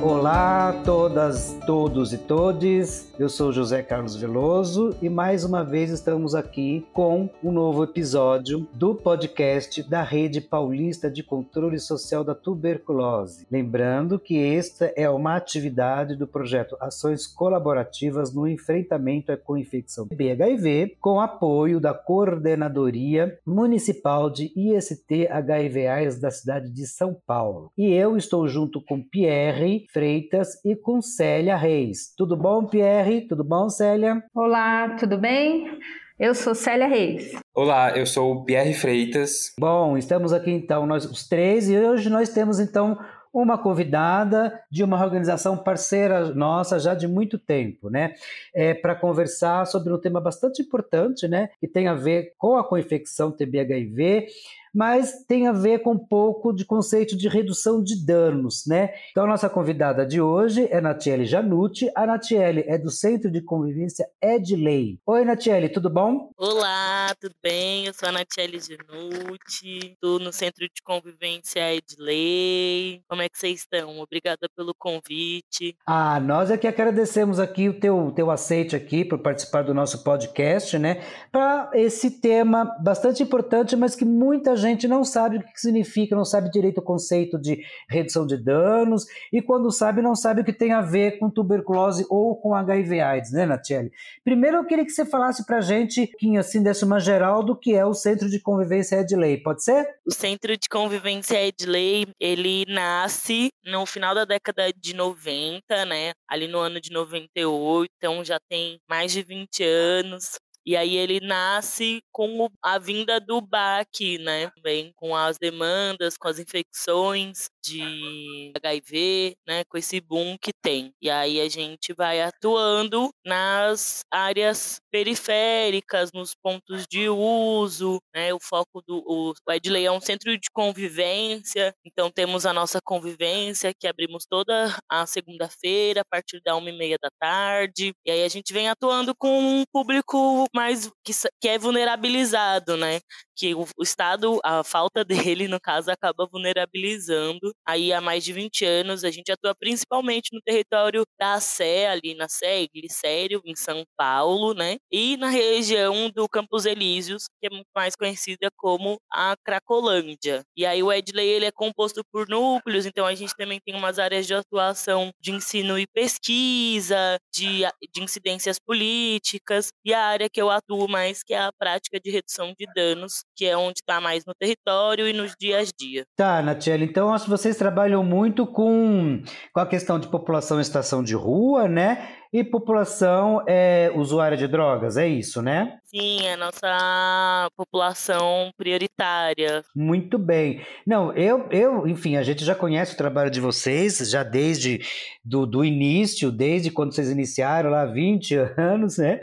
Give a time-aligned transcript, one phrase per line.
[0.00, 3.12] Olá, todas, todos e todes.
[3.18, 8.68] Eu sou José Carlos Veloso e mais uma vez estamos aqui com um novo episódio
[8.72, 13.44] do podcast da Rede Paulista de Controle Social da Tuberculose.
[13.50, 20.96] Lembrando que esta é uma atividade do projeto Ações Colaborativas no Enfrentamento com Infecção BHIV,
[21.00, 27.72] com apoio da Coordenadoria Municipal de IST HIV/AIDS da cidade de São Paulo.
[27.76, 32.12] E eu estou junto com Pierre Freitas e com Célia Reis.
[32.16, 33.22] Tudo bom, Pierre?
[33.22, 34.22] Tudo bom, Célia?
[34.34, 35.78] Olá, tudo bem?
[36.18, 37.32] Eu sou Célia Reis.
[37.54, 39.54] Olá, eu sou o Pierre Freitas.
[39.58, 42.98] Bom, estamos aqui então nós os três e hoje nós temos então
[43.32, 48.14] uma convidada de uma organização parceira nossa já de muito tempo, né?
[48.54, 51.48] É, para conversar sobre um tema bastante importante, né?
[51.60, 54.26] Que tem a ver com a coinfecção TB-HIV
[54.74, 58.92] mas tem a ver com um pouco de conceito de redução de danos, né?
[59.10, 61.90] Então, a nossa convidada de hoje é Natiele Janucci.
[61.94, 65.00] A Natiele é do Centro de Convivência Edley.
[65.06, 66.30] Oi, Natiele, tudo bom?
[66.36, 67.86] Olá, tudo bem?
[67.86, 73.02] Eu sou a Natiele Janucci, estou no Centro de Convivência Edley.
[73.08, 73.98] Como é que vocês estão?
[74.00, 75.76] Obrigada pelo convite.
[75.86, 80.02] Ah, nós é que agradecemos aqui o teu, teu aceite aqui por participar do nosso
[80.02, 81.02] podcast, né?
[81.32, 86.24] Para esse tema bastante importante, mas que muita gente não sabe o que significa, não
[86.24, 90.52] sabe direito o conceito de redução de danos, e quando sabe, não sabe o que
[90.52, 93.90] tem a ver com tuberculose ou com HIV/AIDS, né, Natiele?
[94.22, 97.74] Primeiro, eu queria que você falasse para a gente, assim, desse uma geral do que
[97.74, 99.88] é o Centro de Convivência Edley, pode ser?
[100.06, 106.48] O Centro de Convivência Edley, ele nasce no final da década de 90, né, ali
[106.48, 110.38] no ano de 98, então já tem mais de 20 anos.
[110.68, 114.52] E aí ele nasce com a vinda do BAC, né?
[114.62, 119.64] Vem com as demandas, com as infecções de HIV, né?
[119.64, 120.92] Com esse boom que tem.
[121.00, 128.32] E aí a gente vai atuando nas áreas periféricas, nos pontos de uso, né?
[128.32, 133.72] O foco do o, Edley é um centro de convivência, então temos a nossa convivência
[133.74, 137.92] que abrimos toda a segunda-feira a partir da uma e meia da tarde.
[138.04, 143.00] E aí a gente vem atuando com um público mais que, que é vulnerabilizado, né?
[143.38, 145.04] Que o, o, Estado, a falta
[145.36, 147.52] dele, no caso, acaba vulnerabilizando.
[147.66, 152.14] Aí há mais de 20 anos a gente atua principalmente no território da Sé, ali
[152.14, 154.76] na Sé Glicério, em São Paulo, né?
[154.90, 160.42] E na região do Campos Elíseos, que é muito mais conhecida como a Cracolândia.
[160.56, 163.98] E aí o Edley ele é composto por núcleos, então a gente também tem umas
[163.98, 167.62] áreas de atuação de ensino e pesquisa, de,
[167.94, 172.10] de incidências políticas, e a área que eu atuo mais, que é a prática de
[172.10, 176.04] redução de danos, que é onde está mais no território e nos dias a dia.
[176.16, 179.22] Tá, Natiele, então acho que vocês trabalham muito com,
[179.54, 182.18] com a questão de população em estação de rua, né?
[182.32, 185.78] e população é, usuária de drogas, é isso, né?
[185.90, 189.64] Sim, a nossa população prioritária.
[189.74, 190.60] Muito bem.
[190.86, 194.82] Não, eu, eu, enfim, a gente já conhece o trabalho de vocês, já desde
[195.24, 199.18] do, do início, desde quando vocês iniciaram lá, 20 anos, né?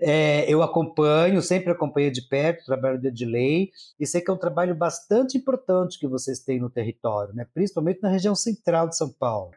[0.00, 4.34] É, eu acompanho, sempre acompanhei de perto o trabalho de Edley, e sei que é
[4.34, 7.46] um trabalho bastante importante que vocês têm no território, né?
[7.52, 9.50] Principalmente na região central de São Paulo.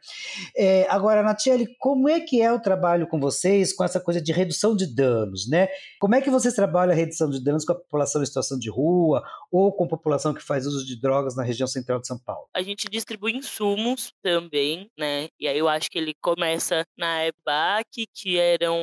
[0.57, 4.33] É, agora, Natiele, como é que é o trabalho com vocês com essa coisa de
[4.33, 5.69] redução de danos, né?
[6.01, 8.69] Como é que vocês trabalham a redução de danos com a população em situação de
[8.69, 12.19] rua ou com a população que faz uso de drogas na região central de São
[12.19, 12.47] Paulo?
[12.53, 15.27] A gente distribui insumos também, né?
[15.39, 18.75] E aí eu acho que ele começa na EBAC, que eram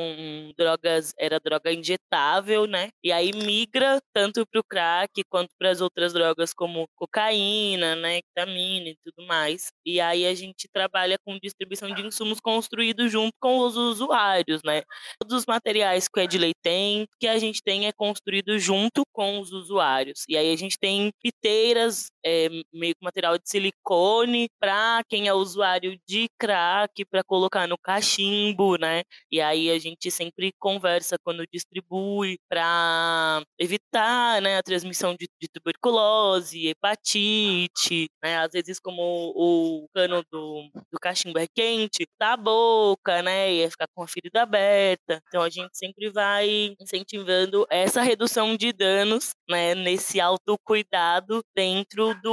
[0.56, 2.89] drogas, era droga injetável, né?
[3.03, 8.21] E aí migra tanto para o crack quanto para as outras drogas como cocaína, né,
[8.22, 9.72] ketamina e tudo mais.
[9.84, 14.83] E aí a gente trabalha com distribuição de insumos construídos junto com os usuários, né?
[15.21, 19.41] Todos os materiais que o Edley tem, que a gente tem é construído junto com
[19.41, 20.25] os usuários.
[20.28, 25.34] E aí a gente tem piteiras, é, meio que material de silicone para quem é
[25.34, 29.03] usuário de crack, para colocar no cachimbo, né?
[29.31, 35.48] E aí a gente sempre conversa quando distribui para evitar né, a transmissão de, de,
[35.48, 38.39] tuberculose, hepatite, né?
[38.39, 39.03] Às vezes como
[39.34, 43.51] o, cano do, do cachimbo é quente, da boca, né?
[43.53, 45.21] E ficar com a ferida aberta.
[45.28, 47.29] Então a gente sempre vai incentivando
[47.71, 52.32] essa redução de danos, né, nesse autocuidado dentro do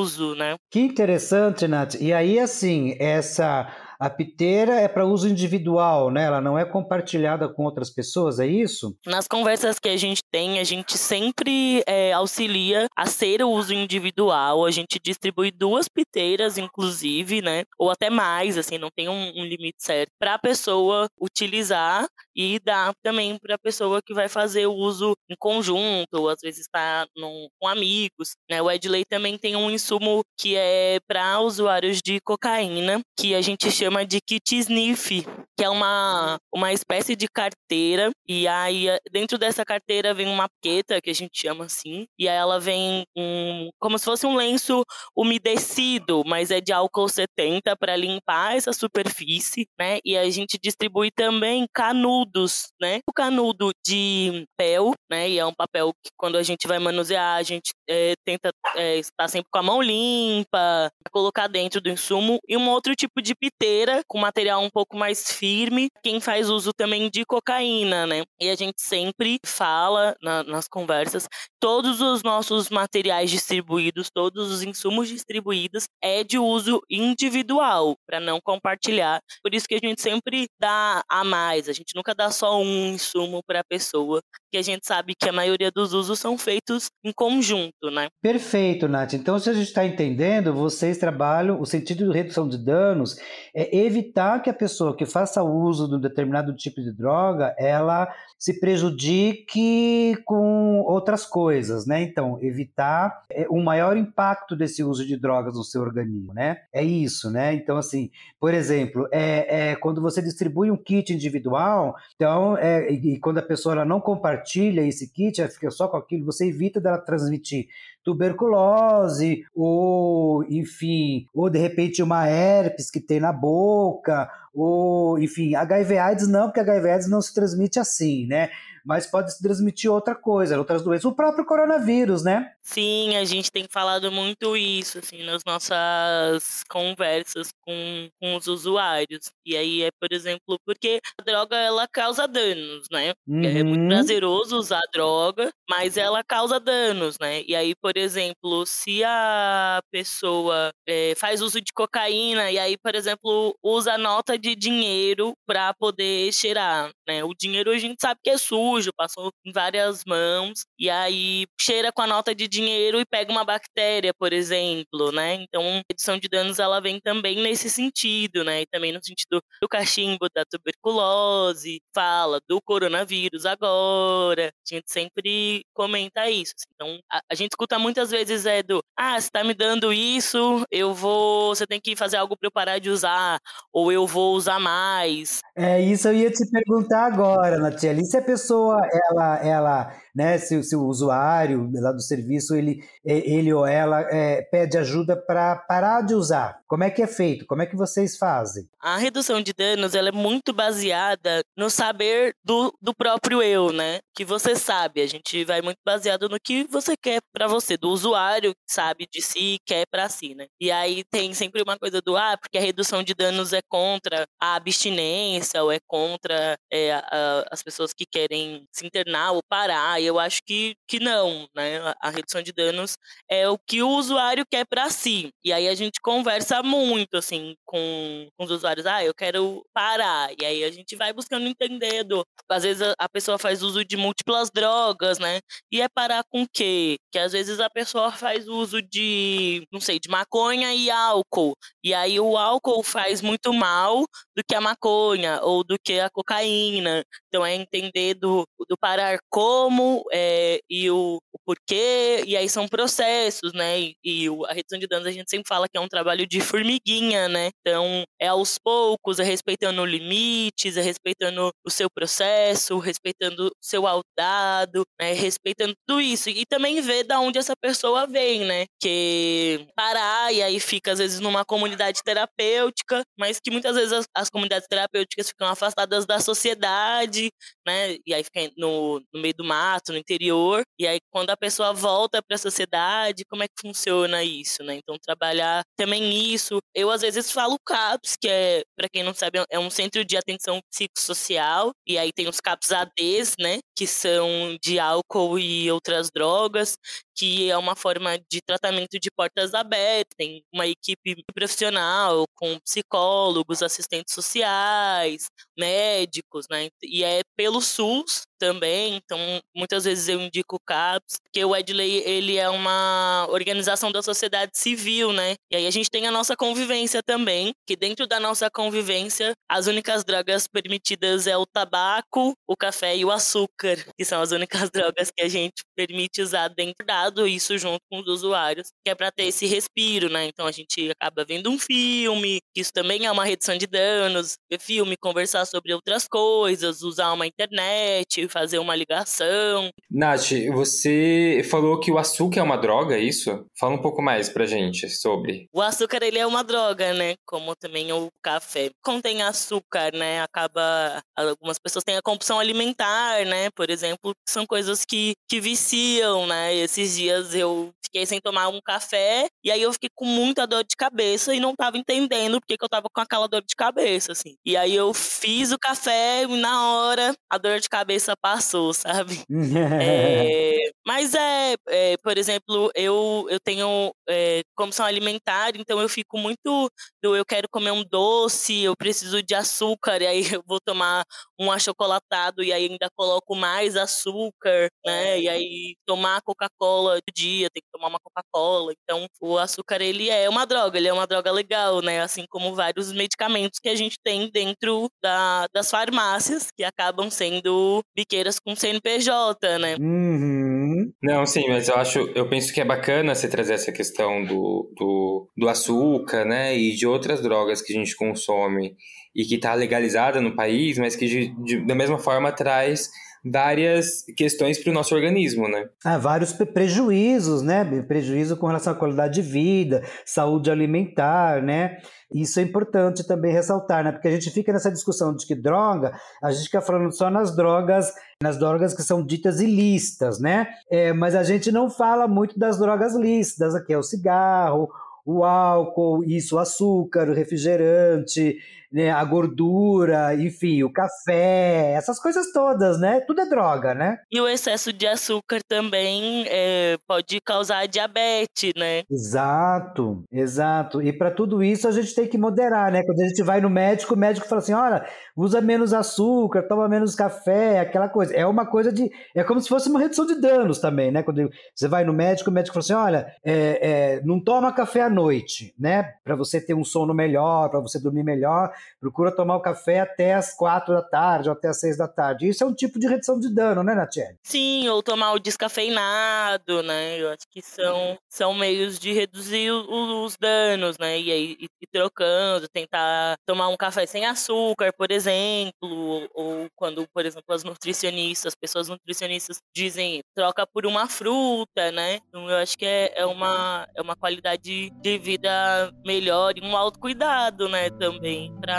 [0.00, 0.56] uso, né?
[0.70, 1.94] Que interessante, Nath.
[2.00, 3.66] E aí, assim, essa
[4.02, 6.24] a piteira é para uso individual, né?
[6.24, 8.96] Ela não é compartilhada com outras pessoas, é isso?
[9.06, 13.72] Nas conversas que a gente tem, a gente sempre é, auxilia a ser o uso
[13.72, 14.66] individual.
[14.66, 17.62] A gente distribui duas piteiras, inclusive, né?
[17.78, 22.04] Ou até mais, assim, não tem um, um limite certo para a pessoa utilizar
[22.34, 26.40] e dar também para a pessoa que vai fazer o uso em conjunto, ou às
[26.42, 28.34] vezes está com amigos.
[28.50, 28.60] Né?
[28.60, 33.70] O Edley também tem um insumo que é para usuários de cocaína, que a gente
[33.70, 35.24] chama de kit sniff,
[35.56, 41.00] que é uma, uma espécie de carteira, e aí dentro dessa carteira vem uma queta,
[41.00, 44.82] que a gente chama assim, e aí ela vem um, como se fosse um lenço
[45.16, 49.98] umedecido, mas é de álcool 70 para limpar essa superfície, né?
[50.04, 53.00] E a gente distribui também canudos, né?
[53.08, 55.28] O canudo de papel, né?
[55.28, 58.96] E é um papel que quando a gente vai manusear, a gente é, tenta é,
[58.98, 63.34] estar sempre com a mão limpa, colocar dentro do insumo, e um outro tipo de
[63.34, 68.22] piteira com material um pouco mais firme, quem faz uso também de cocaína, né?
[68.40, 71.28] E a gente sempre fala na, nas conversas,
[71.60, 78.40] todos os nossos materiais distribuídos, todos os insumos distribuídos é de uso individual, para não
[78.40, 79.20] compartilhar.
[79.42, 82.88] Por isso que a gente sempre dá a mais, a gente nunca dá só um
[82.92, 84.20] insumo para a pessoa,
[84.52, 88.08] que a gente sabe que a maioria dos usos são feitos em conjunto, né?
[88.20, 89.14] Perfeito, Nath.
[89.14, 93.16] Então, se a gente está entendendo, vocês trabalham, o sentido de redução de danos
[93.56, 98.12] é evitar que a pessoa que faça uso de um determinado tipo de droga, ela
[98.38, 102.02] se prejudique com outras coisas, né?
[102.02, 106.58] Então, evitar é, um maior impacto desse uso de drogas no seu organismo, né?
[106.74, 107.54] É isso, né?
[107.54, 113.14] Então, assim, por exemplo, é, é quando você distribui um kit individual, então, é, e,
[113.14, 116.80] e quando a pessoa não compartilha esse kit, ela fica só com aquilo, você evita
[116.80, 117.66] dela transmitir
[118.04, 125.98] tuberculose, ou enfim, ou de repente uma herpes que tem na boca, ou enfim, HIV
[125.98, 128.50] AIDS não, porque HIV AIDS não se transmite assim, né?
[128.84, 131.04] Mas pode se transmitir outra coisa, outras doenças.
[131.04, 132.52] O próprio coronavírus, né?
[132.62, 139.30] Sim, a gente tem falado muito isso, assim, nas nossas conversas com, com os usuários.
[139.44, 143.12] E aí é, por exemplo, porque a droga, ela causa danos, né?
[143.26, 143.44] Uhum.
[143.44, 147.42] É muito prazeroso usar droga, mas ela causa danos, né?
[147.46, 152.94] E aí, por exemplo, se a pessoa é, faz uso de cocaína e aí, por
[152.94, 157.24] exemplo, usa nota de dinheiro para poder cheirar, né?
[157.24, 161.46] O dinheiro a gente sabe que é sujo, sujo, passou em várias mãos, e aí
[161.60, 165.34] cheira com a nota de dinheiro e pega uma bactéria, por exemplo, né?
[165.34, 168.62] Então, redução de danos ela vem também nesse sentido, né?
[168.62, 174.48] E também no sentido do cachimbo da tuberculose, fala do coronavírus agora.
[174.48, 176.54] A gente sempre comenta isso.
[176.56, 176.68] Assim.
[176.74, 180.64] Então, a, a gente escuta muitas vezes é do, ah, você tá me dando isso,
[180.70, 183.38] eu vou, você tem que fazer algo para eu parar de usar,
[183.72, 185.40] ou eu vou usar mais.
[185.54, 188.04] É, isso eu ia te perguntar agora, Natiele.
[188.06, 193.52] Se a pessoa ela, ela né, se, se o usuário lá do serviço ele, ele
[193.52, 197.46] ou ela é, pede ajuda para parar de usar, como é que é feito?
[197.46, 198.68] Como é que vocês fazem?
[198.80, 204.00] A redução de danos ela é muito baseada no saber do, do próprio eu, né?
[204.14, 205.00] Que você sabe.
[205.00, 209.06] A gente vai muito baseado no que você quer para você, do usuário que sabe
[209.10, 210.46] de si quer para si, né?
[210.60, 214.24] E aí tem sempre uma coisa do ah, porque a redução de danos é contra
[214.40, 220.01] a abstinência ou é contra é, a, as pessoas que querem se internar ou parar
[220.04, 221.78] eu acho que, que não, né?
[222.00, 222.96] A redução de danos
[223.28, 225.30] é o que o usuário quer para si.
[225.44, 228.86] E aí a gente conversa muito, assim, com, com os usuários.
[228.86, 230.30] Ah, eu quero parar.
[230.40, 232.04] E aí a gente vai buscando entender.
[232.04, 235.40] Do, às vezes a, a pessoa faz uso de múltiplas drogas, né?
[235.70, 236.96] E é parar com o quê?
[237.12, 241.54] Que às vezes a pessoa faz uso de, não sei, de maconha e álcool.
[241.84, 244.04] E aí o álcool faz muito mal
[244.36, 247.04] do que a maconha ou do que a cocaína.
[247.32, 252.68] Então é entender do, do parar como é, e o, o, porquê, e aí são
[252.68, 253.80] processos, né?
[253.80, 256.40] E, e a redução de danos a gente sempre fala que é um trabalho de
[256.40, 257.50] formiguinha, né?
[257.60, 263.82] Então é aos poucos, é respeitando limites, é respeitando o seu processo, respeitando o seu
[264.16, 265.12] dado, né?
[265.12, 266.30] respeitando tudo isso.
[266.30, 268.66] E também ver da onde essa pessoa vem, né?
[268.80, 274.04] Que parar e aí fica às vezes numa comunidade terapêutica, mas que muitas vezes as,
[274.14, 277.30] as comunidades terapêuticas ficam afastadas da sociedade,
[277.66, 277.96] né?
[278.06, 281.72] E aí fica no, no meio do mato, no interior, e aí quando a pessoa
[281.72, 284.74] volta para a sociedade, como é que funciona isso, né?
[284.76, 286.58] Então, trabalhar também isso.
[286.74, 290.16] Eu, às vezes, falo CAPS, que é, para quem não sabe, é um centro de
[290.16, 293.60] atenção psicossocial, e aí tem os CAPS ADs, né?
[293.76, 296.76] Que são de álcool e outras drogas,
[297.14, 303.62] que é uma forma de tratamento de portas abertas, tem uma equipe profissional com psicólogos,
[303.62, 305.26] assistentes sociais,
[305.58, 306.68] médicos, né?
[306.82, 309.18] E é pelo SUS também, então
[309.54, 315.12] muitas vezes eu indico CAPS, porque o Edley, ele é uma organização da sociedade civil,
[315.12, 315.34] né?
[315.50, 319.66] E aí a gente tem a nossa convivência também, que dentro da nossa convivência, as
[319.66, 324.70] únicas drogas permitidas é o tabaco, o café e o açúcar, que são as únicas
[324.72, 328.94] drogas que a gente permite usar dentro dado isso junto com os usuários, que é
[328.94, 330.26] para ter esse respiro, né?
[330.26, 334.60] Então a gente acaba vendo um filme, isso também é uma redução de danos, ver
[334.60, 339.70] filme, conversar sobre outras coisas, usar uma internet, fazer uma ligação.
[339.90, 341.11] Nath, você
[341.50, 343.44] falou que o açúcar é uma droga, é isso?
[343.58, 345.48] Fala um pouco mais pra gente sobre.
[345.52, 347.14] O açúcar, ele é uma droga, né?
[347.26, 348.70] Como também o café.
[348.82, 350.20] Contém açúcar, né?
[350.22, 351.02] Acaba...
[351.16, 353.50] Algumas pessoas têm a compulsão alimentar, né?
[353.54, 356.54] Por exemplo, são coisas que, que viciam, né?
[356.54, 360.64] Esses dias eu fiquei sem tomar um café e aí eu fiquei com muita dor
[360.64, 364.12] de cabeça e não tava entendendo porque que eu tava com aquela dor de cabeça,
[364.12, 364.34] assim.
[364.44, 369.20] E aí eu fiz o café e na hora a dor de cabeça passou, sabe?
[369.82, 376.18] é, mas é, é, por exemplo, eu, eu tenho é, compulsão alimentar, então eu fico
[376.18, 376.70] muito
[377.02, 381.04] do eu quero comer um doce, eu preciso de açúcar, e aí eu vou tomar
[381.38, 385.20] um achocolatado e aí ainda coloco mais açúcar, né?
[385.20, 388.72] E aí tomar Coca-Cola do dia, tem que tomar uma Coca-Cola.
[388.82, 392.00] Então, o açúcar ele é uma droga, ele é uma droga legal, né?
[392.00, 397.82] Assim como vários medicamentos que a gente tem dentro da, das farmácias que acabam sendo
[397.94, 399.76] biqueiras com CNPJ, né?
[399.76, 400.61] Uhum.
[401.02, 404.72] Não, sim, mas eu acho, eu penso que é bacana você trazer essa questão do,
[404.76, 408.76] do, do açúcar, né, e de outras drogas que a gente consome
[409.14, 412.90] e que está legalizada no país, mas que de, de, da mesma forma traz
[413.24, 415.68] várias questões para o nosso organismo, né?
[415.84, 417.64] Ah, vários prejuízos, né?
[417.82, 421.78] Prejuízo com relação à qualidade de vida, saúde alimentar, né?
[422.12, 423.92] Isso é importante também ressaltar, né?
[423.92, 427.34] Porque a gente fica nessa discussão de que droga, a gente fica falando só nas
[427.34, 430.48] drogas, nas drogas que são ditas ilícitas, né?
[430.70, 434.68] É, mas a gente não fala muito das drogas lícitas, aqui é o cigarro,
[435.04, 438.36] o álcool, isso, o açúcar, o refrigerante,
[438.72, 443.00] né, a gordura, enfim, o café, essas coisas todas, né?
[443.00, 443.98] Tudo é droga, né?
[444.10, 448.82] E o excesso de açúcar também é, pode causar diabetes, né?
[448.90, 450.80] Exato, exato.
[450.80, 452.82] E para tudo isso a gente tem que moderar, né?
[452.82, 454.86] Quando a gente vai no médico, o médico fala assim: olha,
[455.16, 458.14] usa menos açúcar, toma menos café, aquela coisa.
[458.14, 458.90] É uma coisa de.
[459.14, 461.02] É como se fosse uma redução de danos também, né?
[461.02, 464.82] Quando você vai no médico, o médico fala assim: olha, é, é, não toma café
[464.82, 465.92] à noite, né?
[466.02, 468.50] Para você ter um sono melhor, para você dormir melhor
[468.80, 472.28] procura tomar o café até as quatro da tarde ou até as seis da tarde.
[472.28, 474.16] Isso é um tipo de redução de dano, né, Natiele?
[474.22, 477.00] Sim, ou tomar o descafeinado, né?
[477.00, 480.98] Eu acho que são, são meios de reduzir os, os danos, né?
[480.98, 487.06] E aí ir trocando, tentar tomar um café sem açúcar, por exemplo, ou quando, por
[487.06, 492.00] exemplo, as nutricionistas, as pessoas nutricionistas dizem troca por uma fruta, né?
[492.08, 496.56] Então eu acho que é, é, uma, é uma qualidade de vida melhor e um
[496.56, 498.51] autocuidado, né, também, para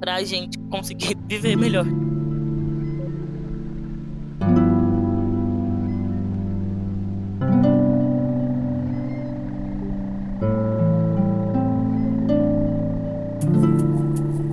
[0.00, 1.86] para a gente conseguir viver melhor.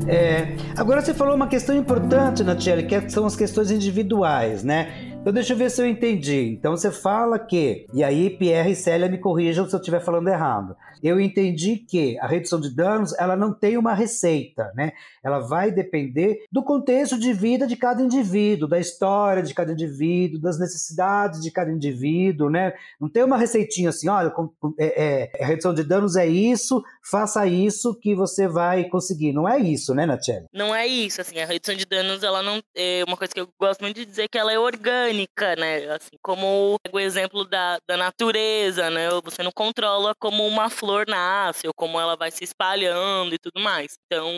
[0.07, 4.89] É, agora você falou uma questão importante, Natiele, que são as questões individuais, né?
[5.29, 6.55] Então deixa eu ver se eu entendi.
[6.57, 10.27] Então você fala que, e aí Pierre e Célia me corrijam se eu estiver falando
[10.27, 10.75] errado.
[11.03, 14.91] Eu entendi que a redução de danos ela não tem uma receita, né?
[15.24, 20.41] Ela vai depender do contexto de vida de cada indivíduo, da história de cada indivíduo,
[20.41, 22.74] das necessidades de cada indivíduo, né?
[23.00, 24.33] Não tem uma receitinha assim, olha,
[24.79, 29.31] é, é, a redução de danos é isso, faça isso que você vai conseguir.
[29.31, 30.48] Não é isso, né, Natiele?
[30.51, 33.48] Não é isso, assim, a redução de danos ela não é uma coisa que eu
[33.59, 35.89] gosto muito de dizer que ela é orgânica orgânica, né?
[35.91, 39.09] Assim, como o exemplo da, da natureza, né?
[39.23, 43.61] Você não controla como uma flor nasce ou como ela vai se espalhando e tudo
[43.61, 43.97] mais.
[44.05, 44.29] Então,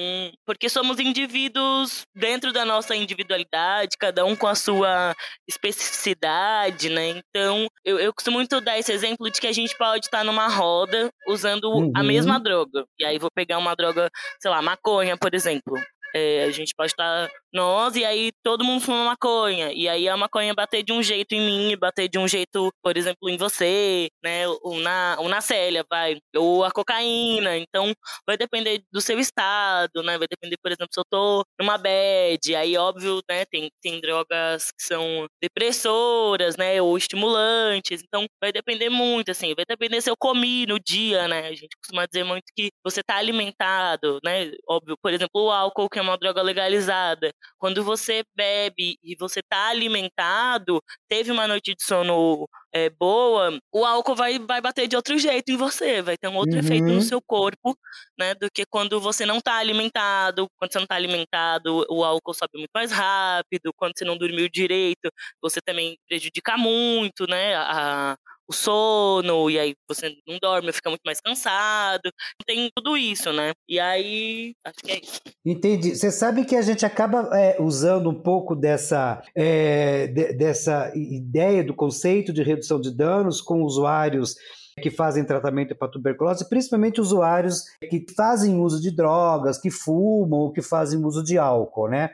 [0.45, 5.15] porque somos indivíduos dentro da nossa individualidade, cada um com a sua
[5.47, 7.09] especificidade, né?
[7.09, 10.47] Então, eu, eu costumo muito dar esse exemplo de que a gente pode estar numa
[10.47, 11.91] roda usando uhum.
[11.95, 12.85] a mesma droga.
[13.00, 14.09] E aí vou pegar uma droga,
[14.39, 15.75] sei lá, maconha, por exemplo
[16.13, 19.72] É, a gente pode estar nós e aí todo mundo fuma maconha.
[19.74, 22.96] E aí a maconha bater de um jeito em mim, bater de um jeito, por
[22.98, 24.48] exemplo, em você, né?
[24.48, 26.18] Ou na, ou na Célia, vai.
[26.36, 27.58] Ou a cocaína.
[27.58, 27.94] Então,
[28.25, 30.18] vai depender do seu estado, né?
[30.18, 32.56] Vai depender, por exemplo, se eu tô numa bad.
[32.56, 33.46] Aí, óbvio, né?
[33.46, 36.82] Tem, tem drogas que são depressoras, né?
[36.82, 38.01] Ou estimulantes.
[38.03, 39.53] Então, vai depender muito, assim.
[39.56, 41.48] Vai depender se eu comi no dia, né?
[41.48, 44.51] A gente costuma dizer muito que você tá alimentado, né?
[44.68, 47.31] Óbvio, por exemplo, o álcool, que é uma droga legalizada.
[47.58, 53.86] Quando você bebe e você tá alimentado, teve uma noite de sono é, boa, o
[53.86, 56.60] álcool vai, vai bater de outro jeito em você, vai ter um outro uhum.
[56.60, 57.01] efeito no uhum.
[57.01, 57.77] seu corpo,
[58.17, 58.34] né?
[58.36, 60.48] Do que quando você não está alimentado.
[60.58, 63.74] Quando você não está alimentado, o álcool sobe muito mais rápido.
[63.75, 67.55] Quando você não dormiu direito, você também prejudica muito, né?
[67.55, 68.17] A,
[68.51, 72.12] o sono, e aí você não dorme, fica muito mais cansado.
[72.46, 73.53] Tem tudo isso, né?
[73.67, 75.22] E aí, acho que é isso.
[75.46, 75.96] Entendi.
[75.96, 81.63] Você sabe que a gente acaba é, usando um pouco dessa, é, de, dessa ideia
[81.63, 84.36] do conceito de redução de danos com usuários
[84.81, 90.51] que fazem tratamento para tuberculose, principalmente usuários que fazem uso de drogas, que fumam ou
[90.51, 92.12] que fazem uso de álcool, né?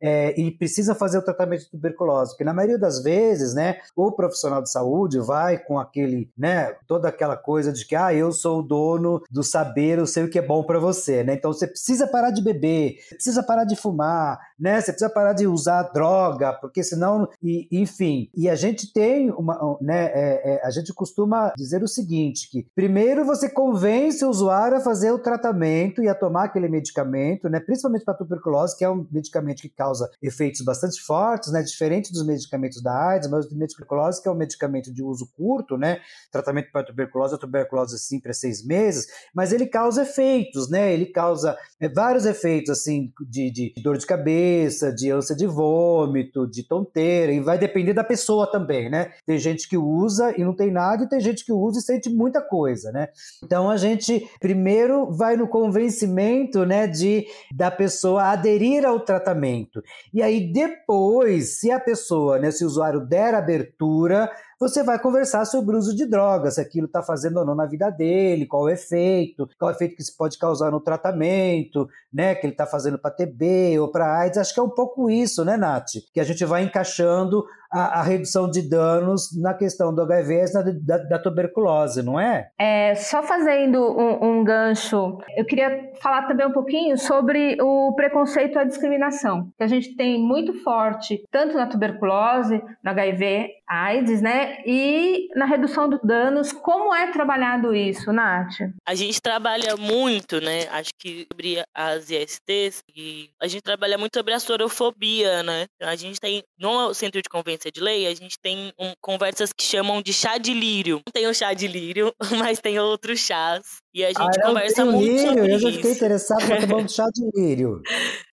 [0.00, 4.12] É, e precisa fazer o tratamento de tuberculose, porque na maioria das vezes, né, o
[4.12, 8.60] profissional de saúde vai com aquele, né, toda aquela coisa de que, ah, eu sou
[8.60, 11.34] o dono do saber, eu sei o que é bom para você, né?
[11.34, 14.80] Então você precisa parar de beber, precisa parar de fumar, né?
[14.80, 18.30] Você precisa parar de usar droga, porque senão, e, enfim.
[18.34, 20.06] E a gente tem uma, né?
[20.06, 24.80] É, é, a gente costuma dizer o seguinte: que primeiro você convence o usuário a
[24.80, 27.60] fazer o tratamento e a tomar aquele medicamento, né?
[27.60, 29.87] Principalmente para tuberculose, que é um medicamento que causa
[30.22, 31.62] efeitos bastante fortes, né?
[31.62, 35.76] Diferente dos medicamentos da AIDS, mas o tuberculose, que é um medicamento de uso curto,
[35.76, 36.00] né?
[36.30, 40.92] Tratamento para tuberculose, a tuberculose assim para seis meses, mas ele causa efeitos, né?
[40.92, 45.46] Ele causa é, vários efeitos assim de, de dor de cabeça cabeça, de ânsia de
[45.46, 49.12] vômito, de tonteira, e vai depender da pessoa também, né?
[49.24, 52.10] Tem gente que usa e não tem nada, e tem gente que usa e sente
[52.10, 53.08] muita coisa, né?
[53.42, 59.77] Então a gente primeiro vai no convencimento, né, de da pessoa aderir ao tratamento.
[60.12, 65.44] E aí depois, se a pessoa, né, se o usuário der abertura, você vai conversar
[65.44, 68.64] sobre o uso de drogas, se aquilo está fazendo ou não na vida dele, qual
[68.64, 72.66] o efeito, qual o efeito que isso pode causar no tratamento, né, que ele está
[72.66, 74.38] fazendo para TB ou para AIDS.
[74.38, 75.92] Acho que é um pouco isso, né, Nath?
[76.12, 80.72] Que a gente vai encaixando a, a, redução de danos na questão do HIV e
[80.84, 82.48] da, da, tuberculose, não é?
[82.58, 88.58] É, só fazendo um, um, gancho, eu queria falar também um pouquinho sobre o preconceito
[88.58, 94.62] à discriminação, que a gente tem muito forte, tanto na tuberculose, no HIV, AIDS, né,
[94.66, 96.52] e na redução dos danos.
[96.52, 98.54] Como é trabalhado isso, Nath?
[98.86, 104.16] A gente trabalha muito, né, acho que sobre as ISTs, e a gente trabalha muito
[104.16, 108.38] sobre a sorofobia, né, a gente tem no Centro de Convenção de lei, a gente
[108.40, 111.00] tem um, conversas que chamam de chá de lírio.
[111.06, 113.78] Não tem o chá de lírio, mas tem outros chás.
[113.94, 115.28] E a gente ah, conversa muito lírio.
[115.28, 117.82] sobre Eu já fiquei interessado em tomar um chá de lírio.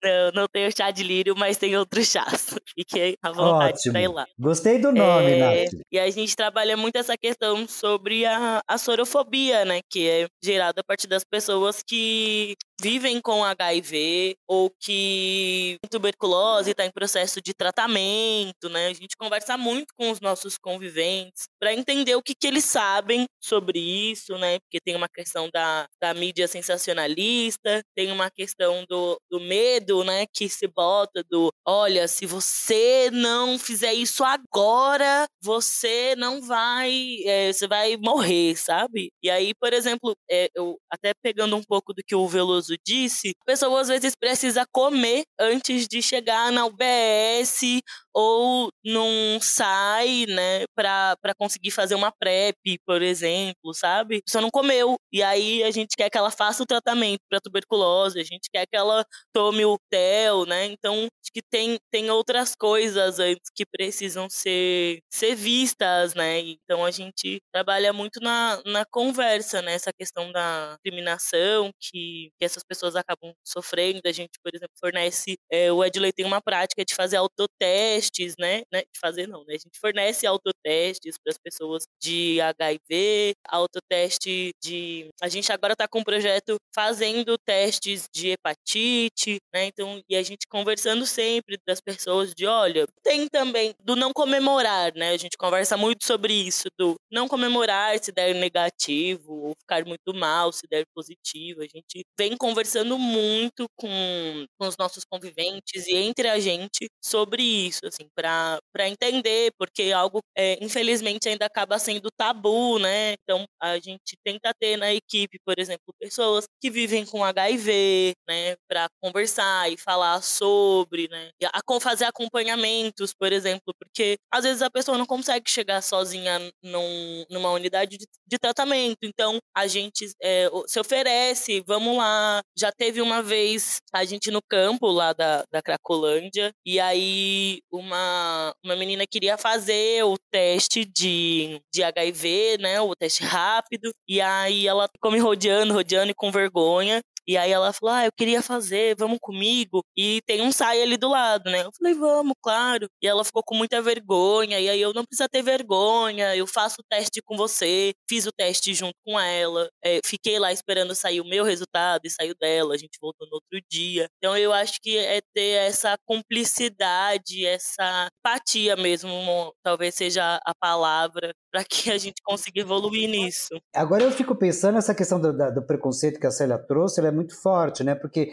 [0.02, 2.54] Não, não tem o chá de lírio, mas tem outros chás.
[2.74, 3.92] Fiquei à vontade Ótimo.
[3.92, 4.26] pra ir lá.
[4.38, 5.82] Gostei do nome, é, Nath.
[5.92, 9.80] E a gente trabalha muito essa questão sobre a, a sorofobia, né?
[9.90, 16.84] Que é gerada a partir das pessoas que vivem com HIV ou que tuberculose está
[16.84, 18.88] em processo de tratamento, né?
[18.88, 23.26] A gente conversa muito com os nossos conviventes para entender o que, que eles sabem
[23.40, 24.58] sobre isso, né?
[24.58, 30.26] Porque tem uma questão da, da mídia sensacionalista, tem uma questão do, do medo, né?
[30.34, 37.52] Que se bota do, olha, se você não fizer isso agora, você não vai, é,
[37.52, 39.12] você vai morrer, sabe?
[39.22, 43.34] E aí, por exemplo, é, eu até pegando um pouco do que o Veloso disse,
[43.42, 47.82] a pessoa às vezes precisa comer antes de chegar na UBS
[48.14, 54.22] ou não sai, né, para conseguir fazer uma PrEP, por exemplo, sabe?
[54.22, 54.96] Pessoa não comeu.
[55.12, 58.66] E aí a gente quer que ela faça o tratamento para tuberculose, a gente quer
[58.66, 60.66] que ela tome o TEL, né?
[60.66, 66.40] Então, acho que tem, tem outras coisas antes que precisam ser, ser vistas, né?
[66.40, 69.74] Então a gente trabalha muito na, na conversa, né?
[69.74, 74.00] Essa questão da discriminação que, que essas pessoas acabam sofrendo.
[74.04, 75.36] A gente, por exemplo, fornece.
[75.50, 78.62] É, o Edley tem uma prática de fazer autoteste autotestes, né?
[78.72, 78.80] né?
[78.80, 79.54] De fazer não, né?
[79.54, 85.08] A gente fornece autotestes para as pessoas de HIV, autoteste de.
[85.20, 89.66] A gente agora está com um projeto fazendo testes de hepatite, né?
[89.66, 94.92] Então, e a gente conversando sempre das pessoas de, olha, tem também do não comemorar,
[94.94, 95.10] né?
[95.10, 100.14] A gente conversa muito sobre isso, do não comemorar se der negativo ou ficar muito
[100.14, 101.60] mal se der positivo.
[101.62, 107.42] A gente vem conversando muito com, com os nossos conviventes e entre a gente sobre
[107.42, 113.14] isso, assim, para entender, porque algo, é, infelizmente, ainda acaba sendo tabu, né?
[113.22, 118.56] Então, a gente tenta ter na equipe, por exemplo, pessoas que vivem com HIV, né,
[118.68, 124.70] para conversar e falar sobre, né, a fazer acompanhamentos, por exemplo, porque às vezes a
[124.70, 130.48] pessoa não consegue chegar sozinha num, numa unidade de, de tratamento, então a gente é,
[130.66, 132.40] se oferece, vamos lá.
[132.56, 138.54] Já teve uma vez a gente no campo lá da, da Cracolândia, e aí uma,
[138.64, 144.66] uma menina queria fazer o teste de, de HIV, né, o teste rápido, e aí
[144.66, 148.42] ela ficou me rodeando, rodeando e com vergonha, e aí ela falou: Ah, eu queria
[148.42, 149.82] fazer, vamos comigo.
[149.96, 151.62] E tem um sai ali do lado, né?
[151.62, 152.88] Eu falei: Vamos, claro.
[153.02, 154.58] E ela ficou com muita vergonha.
[154.60, 157.92] E aí eu não precisa ter vergonha, eu faço o teste com você.
[158.08, 159.68] Fiz o teste junto com ela.
[159.84, 162.74] É, fiquei lá esperando sair o meu resultado e saiu dela.
[162.74, 164.08] A gente voltou no outro dia.
[164.18, 171.32] Então eu acho que é ter essa cumplicidade, essa empatia mesmo, talvez seja a palavra,
[171.52, 173.60] para que a gente consiga evoluir nisso.
[173.74, 177.12] Agora eu fico pensando essa questão do, do preconceito que a Célia trouxe, ela é
[177.12, 177.94] muito forte, né?
[177.94, 178.32] Porque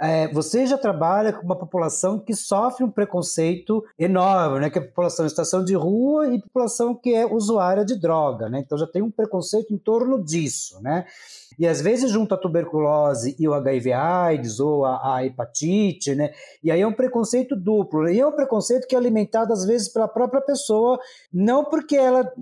[0.00, 4.70] é, você já trabalha com uma população que sofre um preconceito enorme, né?
[4.70, 8.48] Que é a população em estação de rua e população que é usuária de droga,
[8.48, 8.58] né?
[8.58, 11.06] Então já tem um preconceito em torno disso, né?
[11.58, 16.32] E às vezes junto a tuberculose e o HIV/AIDS ou a, a, hepatite, né?
[16.62, 18.08] E aí é um preconceito duplo.
[18.08, 20.98] E é um preconceito que é alimentado às vezes pela própria pessoa,
[21.32, 22.32] não porque ela,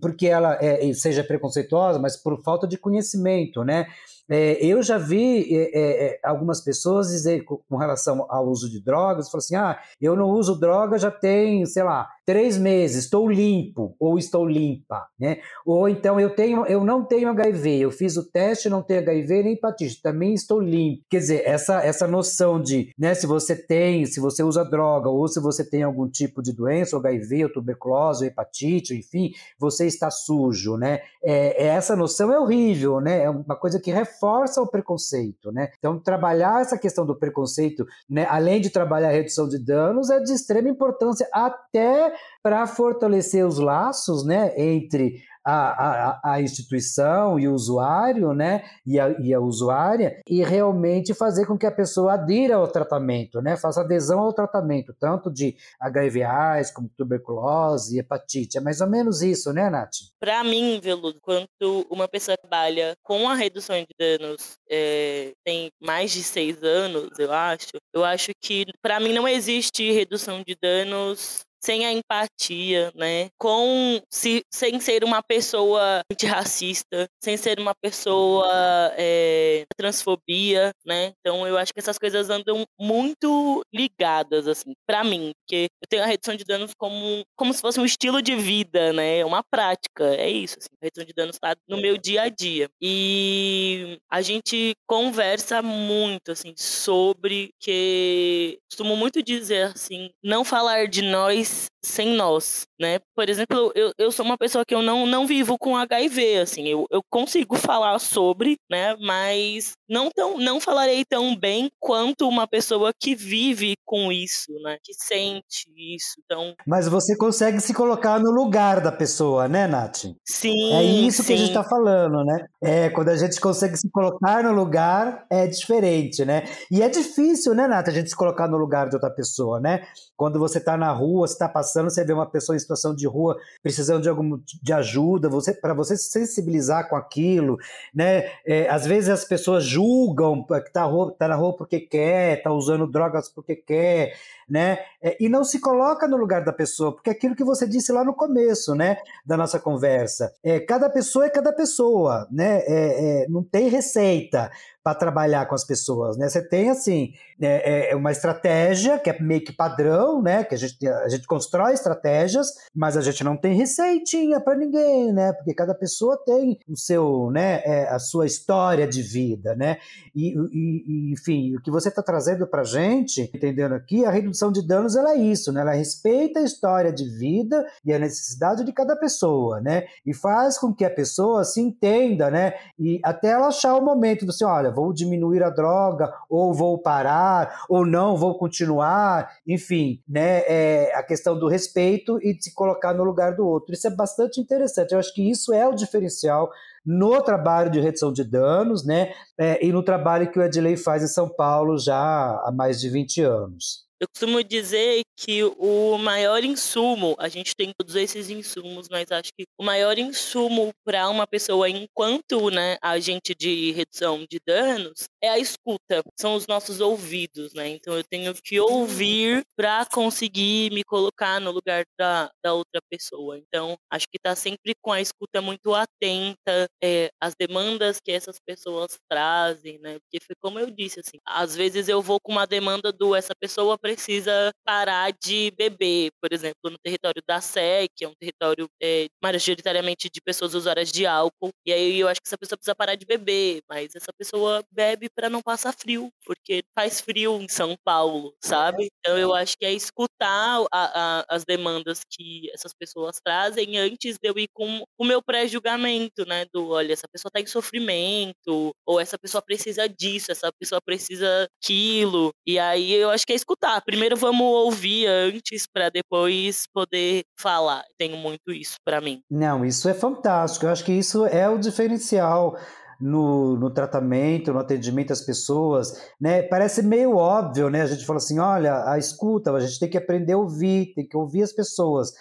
[0.00, 3.86] porque ela é, seja preconceituosa, mas por falta de conhecimento, né?
[4.28, 8.82] É, eu já vi é, é, é algumas pessoas dizer com, relação ao uso de
[8.82, 13.28] drogas, falam assim: ah, eu não uso droga já tem, sei lá, três meses, estou
[13.28, 15.38] limpo ou estou limpa, né?
[15.66, 19.42] Ou então eu tenho, eu não tenho HIV, eu fiz o teste, não tenho HIV
[19.42, 21.02] nem hepatite, também estou limpo.
[21.10, 25.28] Quer dizer, essa essa noção de, né, se você tem, se você usa droga ou
[25.28, 30.10] se você tem algum tipo de doença, HIV, ou tuberculose, ou hepatite, enfim, você está
[30.10, 31.00] sujo, né?
[31.22, 33.24] É, essa noção é horrível, né?
[33.24, 34.13] É uma coisa que reforça
[34.62, 35.70] o preconceito, né?
[35.78, 40.20] Então trabalhar essa questão do preconceito, né, além de trabalhar a redução de danos, é
[40.20, 47.54] de extrema importância até para fortalecer os laços né, entre a, a, instituição e o
[47.54, 52.56] usuário, né, e a, e a usuária, e realmente fazer com que a pessoa adira
[52.56, 58.58] ao tratamento, né, faça adesão ao tratamento, tanto de HIV/AIDS como tuberculose e hepatite.
[58.58, 59.94] É mais ou menos isso, né, Nath?
[60.18, 66.10] Para mim, Veludo, quando uma pessoa trabalha com a redução de danos é, tem mais
[66.12, 71.44] de seis anos, eu acho, eu acho que para mim não existe redução de danos
[71.64, 73.28] sem a empatia, né?
[73.38, 81.12] Com se, sem ser uma pessoa antirracista, sem ser uma pessoa é, transfobia, né?
[81.20, 86.02] Então eu acho que essas coisas andam muito ligadas, assim, para mim, porque eu tenho
[86.02, 89.20] a redução de danos como, como se fosse um estilo de vida, né?
[89.20, 90.56] É uma prática, é isso.
[90.58, 92.68] Assim, a redução de danos está no meu dia a dia.
[92.80, 101.00] E a gente conversa muito, assim, sobre que costumo muito dizer assim, não falar de
[101.00, 101.53] nós
[101.84, 102.98] sem nós, né?
[103.14, 106.66] Por exemplo, eu, eu sou uma pessoa que eu não, não vivo com HIV, assim,
[106.66, 108.96] eu, eu consigo falar sobre, né?
[108.98, 114.78] Mas não, tão, não falarei tão bem quanto uma pessoa que vive com isso, né?
[114.82, 116.54] Que sente isso, então...
[116.66, 120.06] Mas você consegue se colocar no lugar da pessoa, né, Nath?
[120.24, 121.28] Sim, É isso sim.
[121.28, 122.46] que a gente está falando, né?
[122.62, 126.44] É, quando a gente consegue se colocar no lugar, é diferente, né?
[126.70, 129.86] E é difícil, né, Nath, a gente se colocar no lugar de outra pessoa, né?
[130.16, 133.06] Quando você está na rua, você está passando, você vê uma pessoa em situação de
[133.06, 137.58] rua precisando de algum de ajuda, você para você se sensibilizar com aquilo,
[137.94, 138.30] né?
[138.46, 142.86] É, às vezes as pessoas julgam que está tá na rua porque quer, está usando
[142.86, 144.14] drogas porque quer,
[144.48, 144.78] né?
[145.02, 147.92] É, e não se coloca no lugar da pessoa, porque é aquilo que você disse
[147.92, 152.62] lá no começo, né, da nossa conversa, é cada pessoa é cada pessoa, né?
[152.66, 154.50] É, é não tem receita
[154.84, 156.28] para trabalhar com as pessoas, né?
[156.28, 160.44] Você tem assim é, é, uma estratégia que é meio que padrão, né?
[160.44, 165.10] Que a gente a gente constrói estratégias, mas a gente não tem receitinha para ninguém,
[165.10, 165.32] né?
[165.32, 167.62] Porque cada pessoa tem o seu, né?
[167.88, 169.78] A sua história de vida, né?
[170.14, 174.33] E, e, e enfim, o que você está trazendo para gente, entendendo aqui, a redução
[174.34, 175.60] redução de danos ela é isso, né?
[175.60, 179.84] Ela respeita a história de vida e a necessidade de cada pessoa, né?
[180.04, 182.54] E faz com que a pessoa se entenda, né?
[182.78, 187.64] E até ela achar o momento, você, olha, vou diminuir a droga, ou vou parar,
[187.68, 190.42] ou não, vou continuar, enfim, né?
[190.46, 193.72] É a questão do respeito e de se colocar no lugar do outro.
[193.72, 194.92] Isso é bastante interessante.
[194.92, 196.50] Eu acho que isso é o diferencial
[196.84, 199.12] no trabalho de redução de danos, né?
[199.38, 201.96] É, e no trabalho que o Edley faz em São Paulo já
[202.44, 203.83] há mais de 20 anos.
[204.00, 209.30] Eu costumo dizer que o maior insumo, a gente tem todos esses insumos, mas acho
[209.36, 215.30] que o maior insumo para uma pessoa enquanto né, agente de redução de danos é
[215.30, 217.68] a escuta, são os nossos ouvidos, né?
[217.68, 223.38] Então eu tenho que ouvir para conseguir me colocar no lugar da, da outra pessoa.
[223.38, 228.98] Então acho que está sempre com a escuta muito atenta é, demandas que essas pessoas
[229.08, 229.98] trazem, né?
[230.00, 233.34] Porque foi como eu disse, assim, às vezes eu vou com uma demanda do essa
[233.34, 238.68] pessoa precisa parar de beber, por exemplo, no território da SEC, que é um território
[238.82, 242.74] é, majoritariamente de pessoas usuárias de álcool, e aí eu acho que essa pessoa precisa
[242.74, 247.48] parar de beber, mas essa pessoa bebe para não passar frio, porque faz frio em
[247.48, 248.88] São Paulo, sabe?
[248.98, 254.16] Então eu acho que é escutar a, a, as demandas que essas pessoas trazem antes
[254.20, 256.46] de eu ir com o meu pré-julgamento, né?
[256.52, 261.48] Do olha, essa pessoa está em sofrimento, ou essa pessoa precisa disso, essa pessoa precisa
[261.62, 267.22] aquilo, e aí eu acho que é escutar primeiro vamos ouvir antes para depois poder
[267.38, 267.84] falar.
[267.98, 269.20] Tenho muito isso para mim.
[269.30, 270.66] Não, isso é fantástico.
[270.66, 272.58] Eu acho que isso é o diferencial.
[273.00, 276.42] No, no, tratamento, no atendimento às pessoas, né?
[276.42, 277.82] Parece meio óbvio, né?
[277.82, 281.06] A gente fala assim, olha, a escuta, a gente tem que aprender a ouvir, tem
[281.06, 282.12] que ouvir as pessoas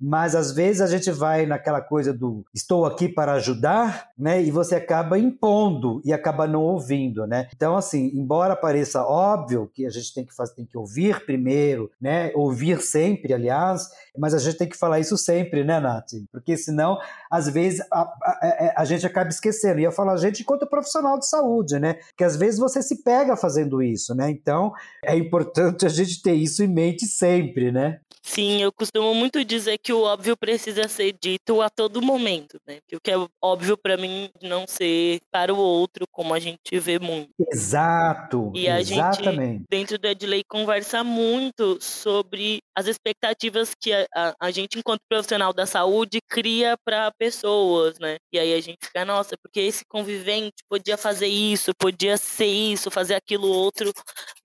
[0.00, 4.42] mas às vezes a gente vai naquela coisa do estou aqui para ajudar, né?
[4.42, 7.48] E você acaba impondo e acaba não ouvindo, né?
[7.54, 11.90] Então, assim, embora pareça óbvio que a gente tem que fazer, tem que ouvir primeiro,
[12.00, 12.30] né?
[12.34, 16.12] Ouvir sempre, aliás, mas a gente tem que falar isso sempre, né, Nath?
[16.30, 16.98] Porque senão,
[17.30, 19.80] às vezes, a, a, a, é, a gente acaba esquecendo.
[19.80, 21.96] E eu falo a gente enquanto profissional de saúde, né?
[22.16, 24.30] Que às vezes você se pega fazendo isso, né?
[24.30, 24.72] Então,
[25.04, 28.00] é importante a gente ter isso em mente sempre, né?
[28.26, 32.78] Sim, eu costumo muito dizer que o óbvio precisa ser dito a todo momento, né?
[32.88, 36.78] Que o que é óbvio para mim não ser para o outro, como a gente
[36.80, 37.28] vê muito.
[37.52, 38.50] Exato.
[38.54, 39.58] E a exatamente.
[39.58, 45.00] gente, dentro do Edley, conversa muito sobre as expectativas que a, a, a gente, enquanto
[45.08, 48.16] profissional da saúde, cria para pessoas, né?
[48.32, 52.90] E aí a gente fica, nossa, porque esse convivente podia fazer isso, podia ser isso,
[52.90, 53.92] fazer aquilo outro,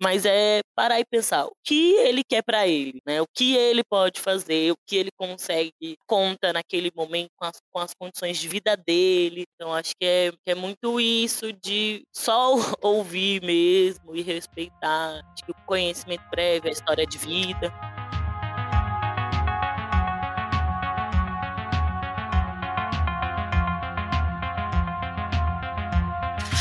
[0.02, 3.22] mas é parar e pensar o que ele quer para ele, né?
[3.22, 7.80] O que ele pode fazer, o que ele consegue, conta naquele momento com as, com
[7.80, 9.44] as condições de vida dele.
[9.56, 15.22] Então, acho que é, que é muito isso de só ouvir mesmo e respeitar.
[15.34, 17.74] Acho que o conhecimento prévio, a história de vida.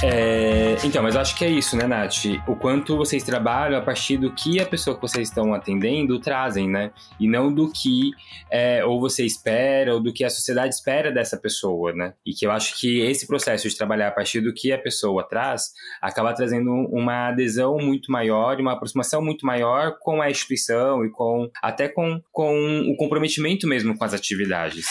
[0.01, 2.27] É, então, mas eu acho que é isso, né, Nath?
[2.47, 6.69] O quanto vocês trabalham a partir do que a pessoa que vocês estão atendendo trazem,
[6.69, 6.93] né?
[7.19, 8.13] E não do que
[8.49, 12.15] é, ou você espera, ou do que a sociedade espera dessa pessoa, né?
[12.25, 15.27] E que eu acho que esse processo de trabalhar a partir do que a pessoa
[15.29, 21.05] traz acaba trazendo uma adesão muito maior e uma aproximação muito maior com a instituição
[21.05, 24.87] e com até com, com o comprometimento mesmo com as atividades.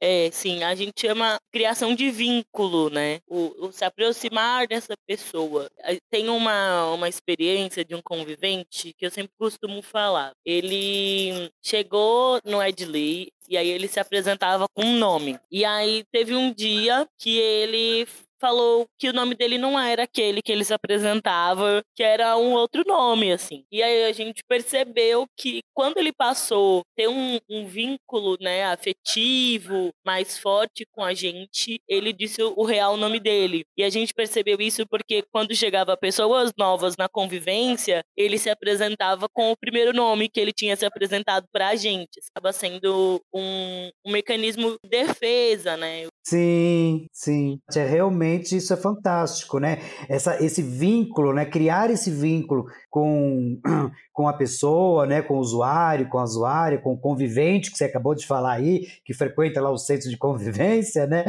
[0.00, 3.20] É, sim, a gente chama criação de vínculo, né?
[3.26, 5.70] O, o, se aproximar dessa pessoa.
[6.10, 10.32] Tem uma, uma experiência de um convivente que eu sempre costumo falar.
[10.44, 15.38] Ele chegou no Edley e aí ele se apresentava com um nome.
[15.50, 18.06] E aí teve um dia que ele
[18.40, 22.52] falou que o nome dele não era aquele que ele se apresentava, que era um
[22.52, 23.64] outro nome, assim.
[23.70, 29.90] E aí a gente percebeu que quando ele passou ter um, um vínculo, né, afetivo
[30.04, 33.64] mais forte com a gente, ele disse o real nome dele.
[33.76, 39.28] E a gente percebeu isso porque quando chegava pessoas novas na convivência, ele se apresentava
[39.28, 42.20] com o primeiro nome que ele tinha se apresentado para a gente.
[42.30, 46.06] Acaba sendo um, um mecanismo de defesa, né?
[46.28, 47.60] Sim, sim.
[47.76, 49.78] É realmente isso é fantástico, né?
[50.08, 51.44] Essa, esse vínculo, né?
[51.44, 53.60] Criar esse vínculo com,
[54.12, 55.22] com a pessoa, né?
[55.22, 58.88] Com o usuário, com a usuária, com o convivente que você acabou de falar aí,
[59.04, 61.24] que frequenta lá o centro de convivência, né?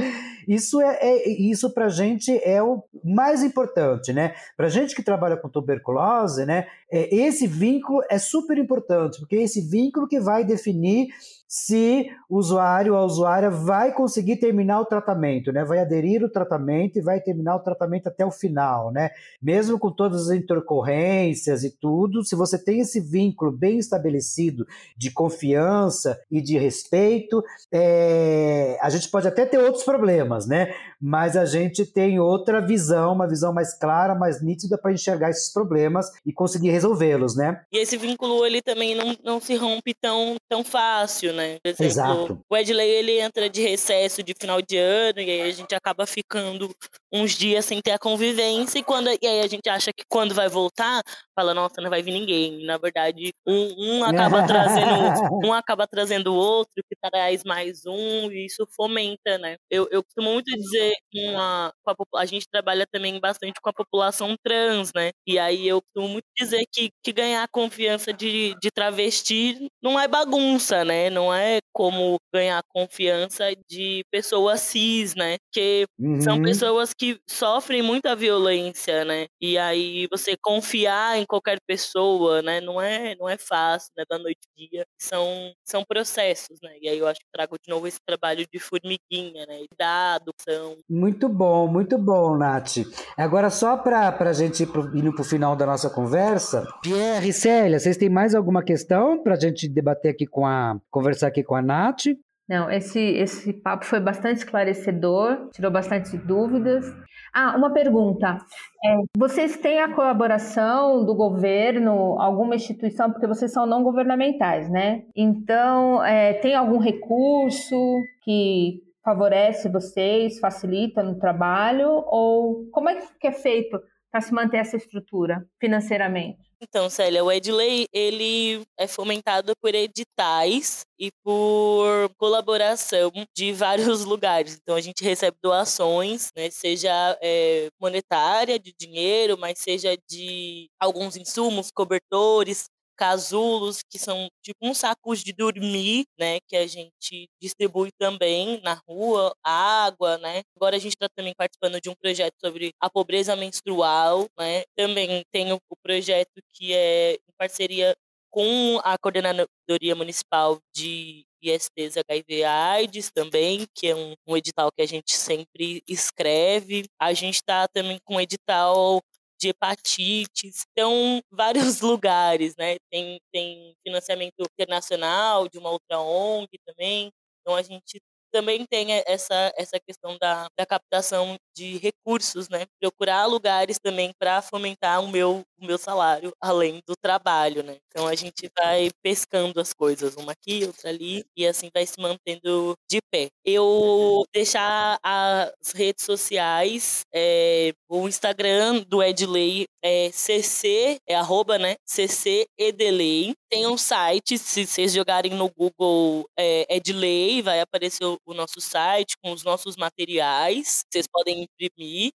[0.48, 4.34] Isso é, é isso para gente é o mais importante, né?
[4.56, 6.66] Para gente que trabalha com tuberculose, né?
[6.92, 11.10] É, esse vínculo é super importante porque é esse vínculo que vai definir
[11.48, 15.64] se o usuário ou a usuária vai conseguir terminar o tratamento, né?
[15.64, 19.12] Vai aderir o tratamento e vai terminar o tratamento até o final, né?
[19.42, 25.10] Mesmo com todas as intercorrências e tudo, se você tem esse vínculo bem estabelecido de
[25.10, 28.78] confiança e de respeito, é...
[28.82, 30.74] a gente pode até ter outros problemas, né?
[31.00, 35.54] Mas a gente tem outra visão, uma visão mais clara, mais nítida para enxergar esses
[35.54, 37.62] problemas e conseguir resolvê-los, né?
[37.72, 41.60] E esse vínculo ele também não, não se rompe tão, tão fácil, né?
[41.60, 42.40] Por exemplo, Exato.
[42.50, 46.06] o Edley ele entra de recesso de final de ano e aí a gente acaba
[46.06, 46.70] ficando
[47.14, 50.34] uns dias sem ter a convivência e quando e aí a gente acha que quando
[50.34, 51.02] vai voltar,
[51.38, 52.66] fala, nossa, não vai vir ninguém.
[52.66, 54.04] Na verdade, um, um
[54.42, 59.58] acaba trazendo um acaba trazendo o outro, que traz mais um, e isso fomenta, né?
[59.70, 64.36] Eu, eu costumo muito dizer uma, a, a, gente trabalha também bastante com a população
[64.44, 65.12] trans, né?
[65.28, 70.00] E aí eu costumo muito dizer que, que ganhar a confiança de, de travesti não
[70.00, 71.10] é bagunça, né?
[71.10, 75.38] Não é como ganhar a confiança de pessoas cis, né?
[75.52, 76.22] Que uhum.
[76.22, 79.28] são pessoas que sofrem muita violência, né?
[79.40, 82.62] E aí você confiar em qualquer pessoa, né?
[82.62, 84.04] Não é, não é fácil, né?
[84.10, 84.86] Da noite ao dia.
[85.00, 86.76] São, são processos, né?
[86.82, 89.66] E aí eu acho que trago de novo esse trabalho de formiguinha, né?
[89.78, 90.78] Da adoção.
[90.90, 92.78] Muito bom, muito bom, Nath.
[93.18, 97.34] Agora, só para a gente ir indo para o final da nossa conversa, Pierre e
[97.34, 100.80] Célia, vocês têm mais alguma questão para a gente debater aqui com a.
[100.90, 102.06] conversar aqui com a Nath?
[102.48, 106.86] Não, esse, esse papo foi bastante esclarecedor, tirou bastante dúvidas.
[107.34, 108.38] Ah, uma pergunta.
[108.84, 115.04] É, vocês têm a colaboração do governo, alguma instituição, porque vocês são não governamentais, né?
[115.14, 117.76] Então, é, tem algum recurso
[118.24, 121.90] que favorece vocês, facilita no trabalho?
[122.08, 123.78] Ou como é que é feito
[124.10, 126.47] para se manter essa estrutura financeiramente?
[126.60, 134.58] Então, Célia, o Edley, ele é fomentado por editais e por colaboração de vários lugares.
[134.60, 136.90] Então, a gente recebe doações, né, seja
[137.22, 142.66] é, monetária, de dinheiro, mas seja de alguns insumos, cobertores,
[142.98, 148.82] casulos, que são tipo uns sacos de dormir, né, que a gente distribui também na
[148.88, 150.42] rua, água, né.
[150.56, 154.64] Agora a gente está também participando de um projeto sobre a pobreza menstrual, né.
[154.76, 157.96] Também tem o, o projeto que é em parceria
[158.30, 164.82] com a Coordenadoria Municipal de ISTs HIV AIDS também, que é um, um, edital que
[164.82, 166.86] a gente sempre escreve.
[167.00, 169.02] A gente está também com um edital
[169.40, 170.66] de hepatites.
[170.72, 172.78] Então, vários lugares, né?
[172.92, 177.12] Tem, tem financiamento internacional de uma outra ONG também.
[177.42, 182.66] Então, a gente também tem essa, essa questão da, da captação de recursos, né?
[182.80, 187.78] Procurar lugares também para fomentar o meu, o meu salário, além do trabalho, né?
[187.90, 192.00] Então a gente vai pescando as coisas, uma aqui, outra ali, e assim vai se
[192.00, 193.28] mantendo de pé.
[193.44, 201.76] Eu deixar as redes sociais, é, o Instagram do Edley é cc, é arroba, né?
[201.86, 203.34] cc edelei.
[203.50, 208.62] Tem um site, se vocês jogarem no Google é, Edley, vai aparecer o, o nosso
[208.62, 210.84] site com os nossos materiais.
[210.92, 212.12] Vocês podem imprimir.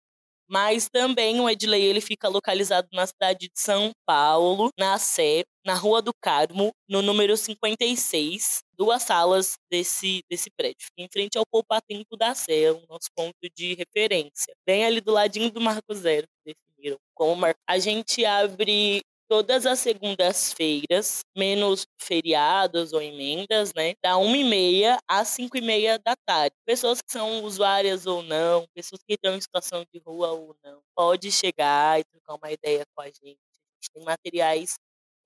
[0.49, 5.75] Mas também o Edley ele fica localizado na cidade de São Paulo, na Sé, na
[5.75, 10.89] Rua do Carmo, no número 56, duas salas desse, desse prédio.
[10.99, 14.55] Em frente ao Poupatempo da Sé, o nosso ponto de referência.
[14.67, 17.55] Bem ali do ladinho do Marco Zero, definiram como mar...
[17.67, 19.01] A gente abre
[19.33, 23.95] todas as segundas-feiras, menos feriados ou emendas, né?
[24.03, 26.55] Da 1h30 às 5h30 da tarde.
[26.67, 30.83] Pessoas que são usuárias ou não, pessoas que estão em situação de rua ou não,
[30.95, 33.23] pode chegar e trocar uma ideia com a gente.
[33.25, 34.75] A gente tem materiais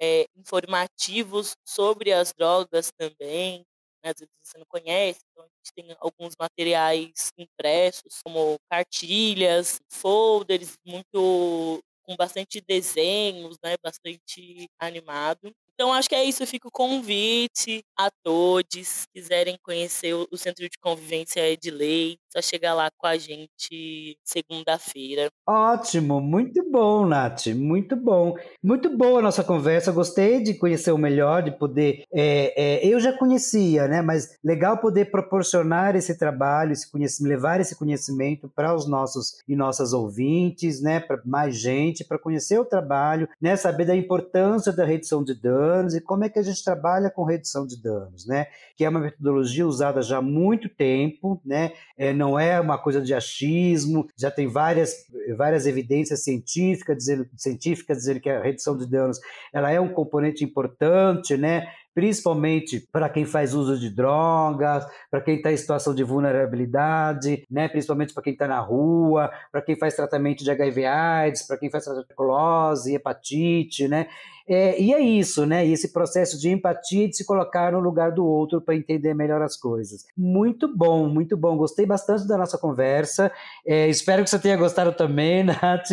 [0.01, 3.65] é, informativos sobre as drogas também.
[4.05, 4.13] Né?
[4.15, 10.79] Às vezes você não conhece, então a gente tem alguns materiais impressos, como cartilhas, folders
[10.87, 15.53] muito com bastante desenhos, né, bastante animado.
[15.75, 16.47] Então, acho que é isso.
[16.47, 19.07] Fica o convite a todos.
[19.15, 25.31] quiserem conhecer o Centro de Convivência Edley, só chegar lá com a gente segunda-feira.
[25.47, 28.35] Ótimo, muito bom, Nath, muito bom.
[28.63, 29.93] Muito boa a nossa conversa.
[29.93, 32.05] Gostei de conhecer o melhor, de poder.
[32.13, 34.03] É, é, eu já conhecia, né?
[34.03, 39.57] Mas legal poder proporcionar esse trabalho, esse conhecimento, levar esse conhecimento para os nossos e
[39.57, 41.01] nossas ouvintes, né?
[41.01, 43.57] Para mais gente, para conhecer o trabalho, né?
[43.57, 47.25] Saber da importância da redução de danos e como é que a gente trabalha com
[47.25, 48.47] redução de danos, né?
[48.77, 51.73] Que é uma metodologia usada já há muito tempo, né?
[51.97, 57.99] É, não é uma coisa de achismo, já tem várias, várias evidências científicas dizendo, científicas
[57.99, 59.21] dizendo que a redução de danos
[59.53, 61.69] ela é um componente importante, né?
[61.97, 67.69] principalmente para quem faz uso de drogas, para quem está em situação de vulnerabilidade, né?
[67.69, 71.85] principalmente para quem está na rua, para quem faz tratamento de HIV/AIDS, para quem faz
[71.85, 74.09] tratamento de tuberculose, hepatite, né?
[74.49, 75.67] É, e é isso, né?
[75.67, 79.57] Esse processo de empatia de se colocar no lugar do outro para entender melhor as
[79.57, 80.07] coisas.
[80.17, 81.57] Muito bom, muito bom.
[81.57, 83.33] Gostei bastante da nossa conversa.
[83.67, 85.91] É, espero que você tenha gostado também, Nath.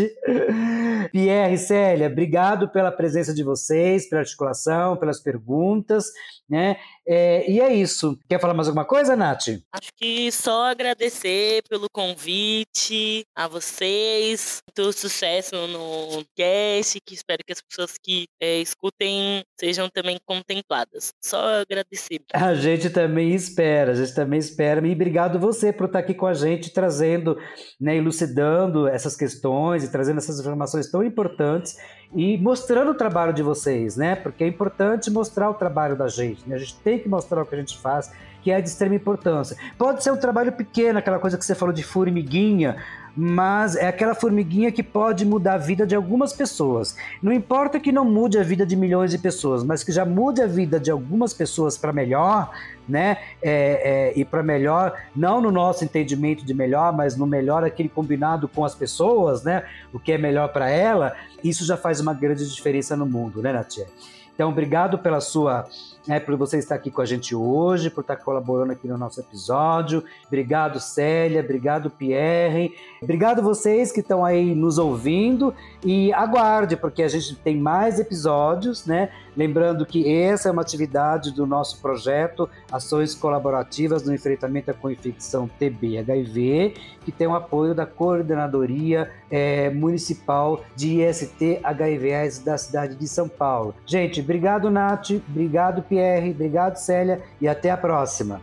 [1.12, 6.06] Pierre, Célia, obrigado pela presença de vocês, pela articulação, pelas perguntas,
[6.48, 6.78] né?
[7.06, 8.18] É, e é isso.
[8.30, 9.48] Quer falar mais alguma coisa, Nath?
[9.72, 17.54] Acho que só agradecer pelo convite a vocês, todo sucesso no cast, que espero que
[17.54, 21.14] as pessoas que é, escutem sejam também contempladas.
[21.24, 22.20] Só agradecer.
[22.34, 24.86] A gente também espera, a gente também espera.
[24.86, 27.38] E obrigado você por estar aqui com a gente, trazendo,
[27.80, 31.78] né, elucidando essas questões e trazendo essas informações tão importantes
[32.14, 34.16] e mostrando o trabalho de vocês, né?
[34.16, 36.56] Porque é importante mostrar o trabalho da gente, né?
[36.56, 39.56] A gente tem que mostrar o que a gente faz, que é de extrema importância.
[39.78, 42.76] Pode ser um trabalho pequeno, aquela coisa que você falou de formiguinha,
[43.16, 46.96] mas é aquela formiguinha que pode mudar a vida de algumas pessoas.
[47.22, 50.42] Não importa que não mude a vida de milhões de pessoas, mas que já mude
[50.42, 52.50] a vida de algumas pessoas para melhor,
[52.90, 53.18] né?
[53.42, 57.90] É, é, e para melhor, não no nosso entendimento de melhor, mas no melhor aquele
[57.90, 59.64] combinado com as pessoas, né?
[59.94, 63.54] O que é melhor para ela, isso já faz uma grande diferença no mundo, né,
[63.54, 63.86] Natia?
[64.34, 65.68] Então, obrigado pela sua
[66.08, 69.20] né, por você estar aqui com a gente hoje, por estar colaborando aqui no nosso
[69.20, 70.04] episódio.
[70.28, 72.74] Obrigado, Célia, obrigado, Pierre.
[73.02, 78.86] Obrigado vocês que estão aí nos ouvindo e aguarde, porque a gente tem mais episódios,
[78.86, 79.10] né?
[79.36, 85.50] Lembrando que essa é uma atividade do nosso projeto Ações Colaborativas no Enfrentamento à Coinfecção
[85.60, 93.08] TB-HIV, que tem o apoio da Coordenadoria é, Municipal de IST HIV/AIDS da cidade de
[93.08, 93.74] São Paulo.
[93.86, 98.42] Gente, obrigado, Nath, obrigado, Pierre, obrigado, Célia, e até a próxima.